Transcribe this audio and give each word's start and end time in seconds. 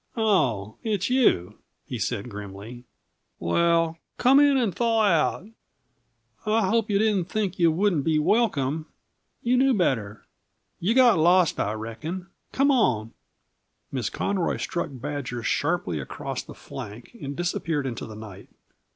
"Oh, 0.17 0.77
it's 0.81 1.11
you!" 1.11 1.59
he 1.85 1.99
said 1.99 2.27
grimly. 2.27 2.85
"Well, 3.37 3.99
come 4.17 4.39
in 4.39 4.57
and 4.57 4.73
thaw 4.73 5.01
out; 5.03 5.45
I 6.43 6.67
hope 6.69 6.89
yuh 6.89 6.97
didn't 6.97 7.25
think 7.29 7.59
yuh 7.59 7.69
wouldn't 7.71 8.03
be 8.03 8.17
welcome 8.17 8.87
yuh 9.43 9.55
knew 9.57 9.75
better. 9.75 10.25
You 10.79 10.95
got 10.95 11.19
lost, 11.19 11.59
I 11.59 11.73
reckon. 11.73 12.29
Come 12.51 12.71
on" 12.71 13.13
Miss 13.91 14.09
Conroy 14.09 14.57
struck 14.57 14.89
Badger 14.91 15.43
sharply 15.43 15.99
across 15.99 16.41
the 16.41 16.55
flank 16.55 17.15
and 17.21 17.35
disappeared 17.35 17.85
into 17.85 18.07
the 18.07 18.15
night. 18.15 18.49